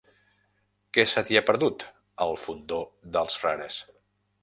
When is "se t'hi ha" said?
1.11-1.45